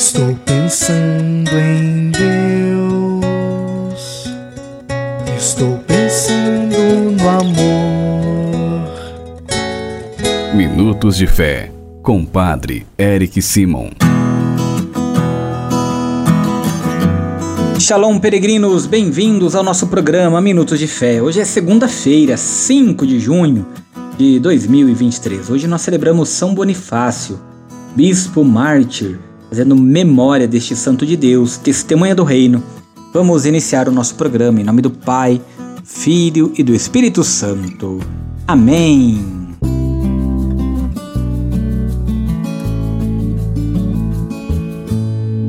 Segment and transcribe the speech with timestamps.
[0.00, 3.20] Estou pensando em Deus.
[5.36, 8.88] Estou pensando no amor.
[10.54, 11.70] Minutos de Fé,
[12.02, 13.90] com Padre Eric Simon.
[17.78, 21.20] Shalom, peregrinos, bem-vindos ao nosso programa Minutos de Fé.
[21.20, 23.66] Hoje é segunda-feira, 5 de junho
[24.16, 25.50] de 2023.
[25.50, 27.38] Hoje nós celebramos São Bonifácio,
[27.94, 29.18] bispo mártir
[29.50, 32.62] fazendo memória deste santo de Deus, testemunha do reino.
[33.12, 35.42] Vamos iniciar o nosso programa em nome do Pai,
[35.84, 37.98] Filho e do Espírito Santo.
[38.46, 39.18] Amém.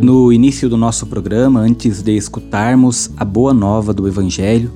[0.00, 4.70] No início do nosso programa, antes de escutarmos a boa nova do Evangelho,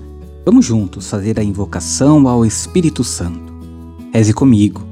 [0.44, 3.52] vamos juntos fazer a invocação ao Espírito Santo.
[4.12, 4.91] Reze comigo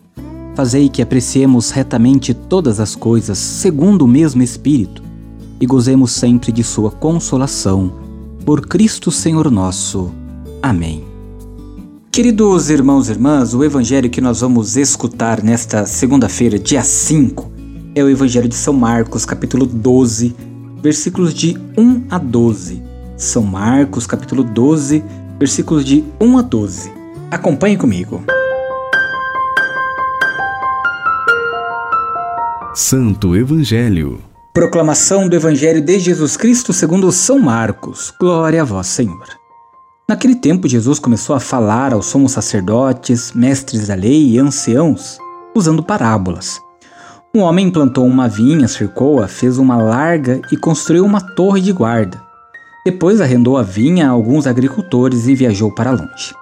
[0.53, 5.01] Fazei que apreciemos retamente todas as coisas segundo o mesmo Espírito
[5.59, 7.93] e gozemos sempre de Sua consolação.
[8.45, 10.11] Por Cristo Senhor nosso.
[10.61, 11.05] Amém.
[12.11, 17.49] Queridos irmãos e irmãs, o evangelho que nós vamos escutar nesta segunda-feira, dia 5,
[17.95, 20.35] é o evangelho de São Marcos, capítulo 12,
[20.83, 22.83] versículos de 1 a 12.
[23.15, 25.01] São Marcos, capítulo 12,
[25.39, 26.91] versículos de 1 a 12.
[27.29, 28.21] Acompanhe comigo.
[32.73, 34.21] Santo Evangelho.
[34.53, 38.13] Proclamação do Evangelho de Jesus Cristo segundo São Marcos.
[38.17, 39.27] Glória a vós, Senhor.
[40.07, 45.17] Naquele tempo, Jesus começou a falar aos somos sacerdotes, mestres da lei e anciãos,
[45.53, 46.61] usando parábolas.
[47.35, 52.23] Um homem plantou uma vinha, cercou-a, fez uma larga e construiu uma torre de guarda.
[52.85, 56.33] Depois arrendou a vinha a alguns agricultores e viajou para longe.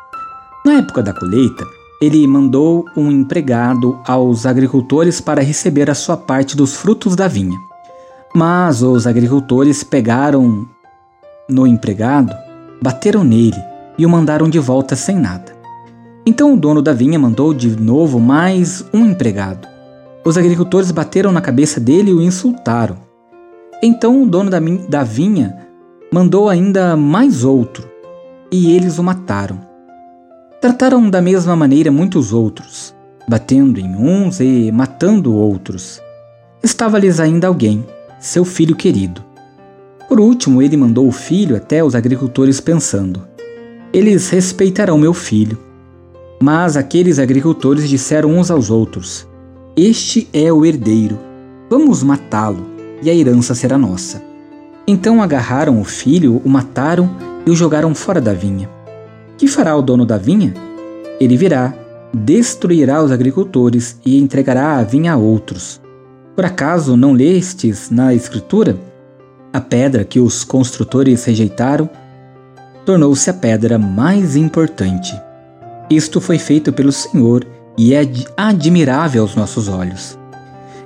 [0.63, 1.66] Na época da colheita,
[2.02, 7.58] ele mandou um empregado aos agricultores para receber a sua parte dos frutos da vinha.
[8.34, 10.66] Mas os agricultores pegaram
[11.50, 12.34] no empregado,
[12.82, 13.62] bateram nele
[13.98, 15.58] e o mandaram de volta sem nada.
[16.26, 19.68] Então o dono da vinha mandou de novo mais um empregado.
[20.24, 22.98] Os agricultores bateram na cabeça dele e o insultaram.
[23.81, 25.58] Então o dono da vinha
[26.14, 27.88] mandou ainda mais outro,
[28.52, 29.69] e eles o mataram.
[30.62, 32.94] Trataram da mesma maneira muitos outros,
[33.30, 36.02] batendo em uns e matando outros.
[36.62, 37.86] Estava-lhes ainda alguém,
[38.20, 39.24] seu filho querido.
[40.09, 43.22] Por último, ele mandou o filho até os agricultores, pensando:
[43.94, 45.58] Eles respeitarão meu filho.
[46.42, 49.25] Mas aqueles agricultores disseram uns aos outros:
[49.78, 51.18] Este é o herdeiro.
[51.69, 52.66] Vamos matá-lo,
[53.02, 54.22] e a herança será nossa.
[54.86, 57.09] Então agarraram o filho, o mataram
[57.46, 58.69] e o jogaram fora da vinha.
[59.39, 60.53] Que fará o dono da vinha?
[61.17, 61.73] Ele virá,
[62.13, 65.79] destruirá os agricultores e entregará a vinha a outros.
[66.35, 68.77] Por acaso não lestes na Escritura?
[69.53, 71.89] A pedra que os construtores rejeitaram
[72.85, 75.17] tornou-se a pedra mais importante.
[75.89, 78.01] Isto foi feito pelo Senhor e é
[78.35, 80.19] admirável aos nossos olhos.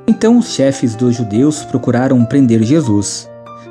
[0.05, 3.27] Então os chefes dos judeus procuraram prender Jesus,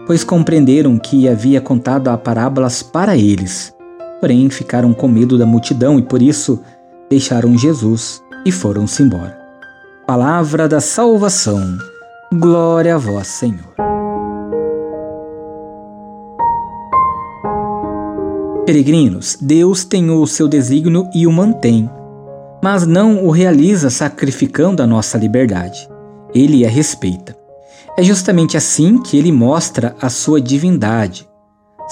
[0.09, 3.73] pois compreenderam que havia contado a parábolas para eles
[4.23, 6.61] porém ficaram com medo da multidão e por isso
[7.11, 9.37] deixaram Jesus e foram-se embora.
[10.07, 11.61] Palavra da salvação.
[12.33, 13.75] Glória a vós, Senhor.
[18.65, 21.91] Peregrinos, Deus tem o seu desígnio e o mantém,
[22.63, 25.89] mas não o realiza sacrificando a nossa liberdade.
[26.33, 27.37] Ele a respeita.
[27.99, 31.29] É justamente assim que ele mostra a sua divindade,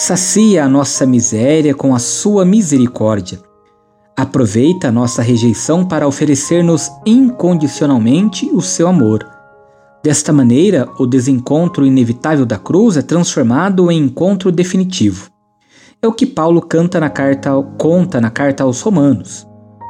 [0.00, 3.38] sacia a nossa miséria com a sua misericórdia.
[4.17, 9.29] Aproveita a nossa rejeição para oferecer-nos incondicionalmente o seu amor.
[10.02, 15.29] Desta maneira, o desencontro inevitável da cruz é transformado em encontro definitivo.
[16.00, 19.46] É o que Paulo canta na carta, conta na carta aos Romanos.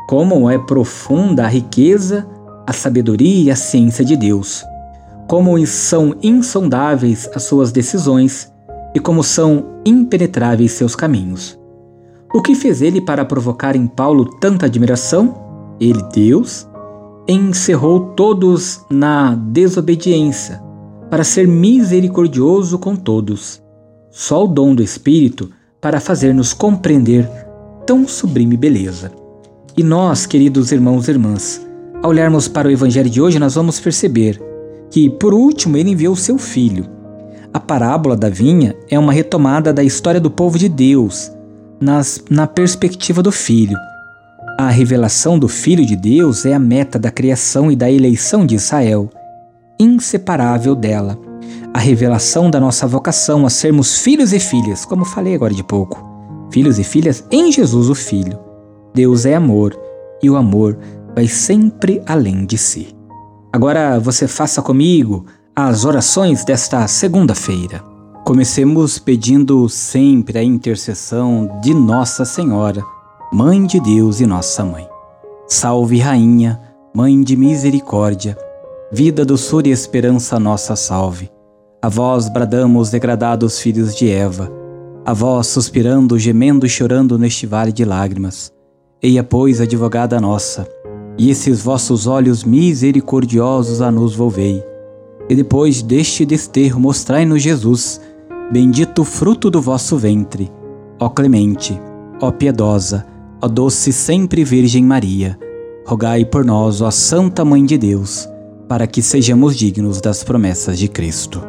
[0.08, 2.28] Como é profunda a riqueza,
[2.66, 4.64] a sabedoria e a ciência de Deus.
[5.28, 8.50] Como são insondáveis as suas decisões
[8.94, 11.58] e como são impenetráveis seus caminhos.
[12.32, 15.34] O que fez ele para provocar em Paulo tanta admiração?
[15.80, 16.68] Ele, Deus,
[17.26, 20.62] encerrou todos na desobediência,
[21.10, 23.60] para ser misericordioso com todos.
[24.10, 25.50] Só o dom do Espírito
[25.80, 27.28] para fazer-nos compreender
[27.86, 29.10] tão sublime beleza.
[29.76, 31.66] E nós, queridos irmãos e irmãs,
[32.02, 34.40] ao olharmos para o Evangelho de hoje, nós vamos perceber
[34.90, 36.86] que, por último, ele enviou seu filho.
[37.52, 41.32] A parábola da vinha é uma retomada da história do povo de Deus,
[41.80, 43.76] nas, na perspectiva do filho.
[44.56, 48.54] A revelação do Filho de Deus é a meta da criação e da eleição de
[48.54, 49.10] Israel,
[49.80, 51.18] inseparável dela.
[51.74, 56.06] A revelação da nossa vocação a sermos filhos e filhas, como falei agora de pouco.
[56.52, 58.38] Filhos e filhas em Jesus o Filho.
[58.94, 59.76] Deus é amor
[60.22, 60.78] e o amor
[61.16, 62.94] vai sempre além de si.
[63.52, 65.26] Agora você faça comigo
[65.68, 67.84] as orações desta segunda-feira.
[68.24, 72.82] Comecemos pedindo sempre a intercessão de Nossa Senhora,
[73.32, 74.88] Mãe de Deus e Nossa Mãe.
[75.46, 76.60] Salve, Rainha,
[76.94, 78.38] Mãe de Misericórdia,
[78.90, 81.30] vida, doçura e esperança, nossa salve.
[81.82, 84.50] A vós bradamos, degradados filhos de Eva,
[85.04, 88.52] a vós suspirando, gemendo e chorando neste vale de lágrimas.
[89.02, 90.66] Eia, pois, advogada nossa,
[91.18, 94.69] e esses vossos olhos misericordiosos a nos volvei.
[95.30, 98.00] E depois deste desterro mostrai-nos Jesus,
[98.50, 100.50] Bendito fruto do vosso ventre,
[100.98, 101.80] ó clemente,
[102.20, 103.06] ó piedosa,
[103.40, 105.38] ó doce sempre Virgem Maria.
[105.86, 108.28] Rogai por nós, ó Santa Mãe de Deus,
[108.68, 111.40] para que sejamos dignos das promessas de Cristo.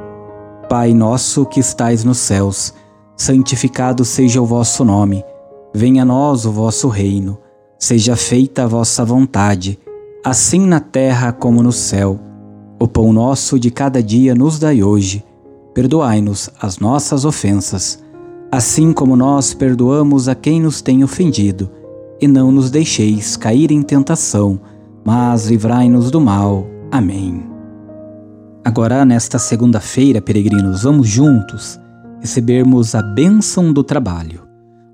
[0.69, 2.71] Pai nosso que estais nos céus,
[3.17, 5.25] santificado seja o vosso nome.
[5.73, 7.39] Venha a nós o vosso reino.
[7.79, 9.79] Seja feita a vossa vontade,
[10.23, 12.19] assim na terra como no céu.
[12.81, 15.23] O pão nosso de cada dia nos dai hoje
[15.71, 18.03] perdoai-nos as nossas ofensas,
[18.51, 21.69] assim como nós perdoamos a quem nos tem ofendido,
[22.19, 24.59] e não nos deixeis cair em tentação,
[25.05, 26.65] mas livrai-nos do mal.
[26.91, 27.43] Amém.
[28.65, 31.79] Agora, nesta segunda-feira, peregrinos, vamos juntos
[32.19, 34.41] recebermos a bênção do trabalho.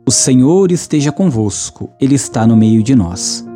[0.05, 3.47] O Senhor esteja convosco, Ele está no meio de nós.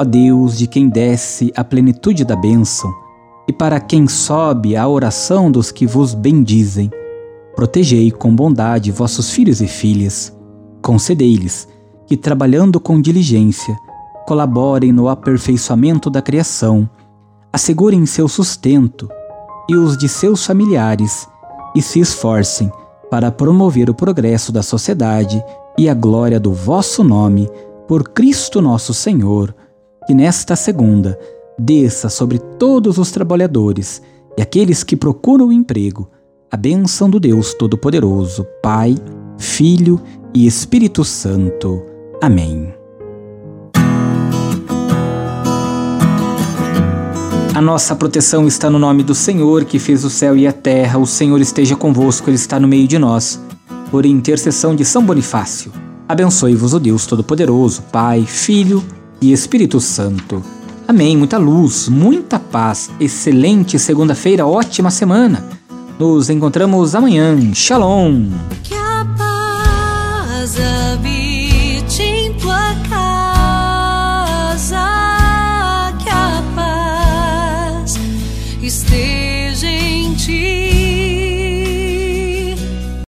[0.00, 3.01] Ó Deus, de quem desce a plenitude da bênção,
[3.46, 6.90] e para quem sobe a oração dos que vos bendizem.
[7.54, 10.36] Protegei com bondade vossos filhos e filhas.
[10.80, 11.68] Concedei-lhes
[12.06, 13.76] que, trabalhando com diligência,
[14.26, 16.88] colaborem no aperfeiçoamento da criação,
[17.52, 19.08] assegurem seu sustento
[19.68, 21.28] e os de seus familiares
[21.74, 22.70] e se esforcem
[23.10, 25.42] para promover o progresso da sociedade
[25.76, 27.48] e a glória do vosso nome,
[27.86, 29.54] por Cristo nosso Senhor,
[30.06, 31.18] que nesta segunda
[31.58, 34.02] desça sobre todos os trabalhadores
[34.36, 36.08] e aqueles que procuram emprego
[36.50, 38.94] a bênção do Deus Todo-Poderoso, Pai,
[39.38, 39.98] Filho
[40.34, 41.82] e Espírito Santo.
[42.20, 42.74] Amém.
[47.54, 50.98] A nossa proteção está no nome do Senhor, que fez o céu e a terra.
[50.98, 53.40] O Senhor esteja convosco, Ele está no meio de nós.
[53.90, 55.72] Por intercessão de São Bonifácio,
[56.08, 58.82] abençoe-vos o Deus Todo-Poderoso, Pai, Filho
[59.20, 60.42] e Espírito Santo.
[60.92, 62.90] Amém, muita luz, muita paz.
[63.00, 65.42] Excelente segunda-feira, ótima semana.
[65.98, 67.34] Nos encontramos amanhã.
[67.54, 68.28] Shalom.
[68.62, 74.76] Que a paz habite em tua casa.
[75.98, 77.98] Que a paz
[78.62, 79.21] esteja